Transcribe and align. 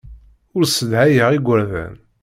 Ur 0.55 0.63
ssedhayeɣ 0.65 1.29
igerdan. 1.31 1.95